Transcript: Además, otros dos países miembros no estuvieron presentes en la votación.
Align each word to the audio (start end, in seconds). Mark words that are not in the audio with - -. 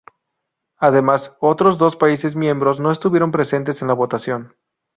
Además, 0.77 1.37
otros 1.39 1.77
dos 1.77 1.95
países 1.95 2.35
miembros 2.35 2.79
no 2.79 2.91
estuvieron 2.91 3.31
presentes 3.31 3.83
en 3.83 3.87
la 3.87 3.93
votación. 3.93 4.55